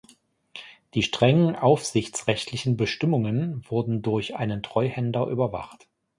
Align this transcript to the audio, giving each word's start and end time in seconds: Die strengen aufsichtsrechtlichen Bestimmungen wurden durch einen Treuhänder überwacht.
Die 0.95 1.03
strengen 1.03 1.55
aufsichtsrechtlichen 1.55 2.75
Bestimmungen 2.75 3.63
wurden 3.69 4.01
durch 4.01 4.33
einen 4.35 4.63
Treuhänder 4.63 5.27
überwacht. 5.27 5.87